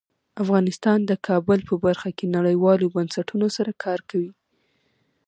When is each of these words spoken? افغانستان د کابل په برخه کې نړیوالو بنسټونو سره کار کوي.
افغانستان 0.43 0.99
د 1.05 1.11
کابل 1.27 1.59
په 1.69 1.75
برخه 1.85 2.09
کې 2.17 2.25
نړیوالو 2.37 2.93
بنسټونو 2.95 3.47
سره 3.57 3.71
کار 3.83 3.99
کوي. 4.09 4.31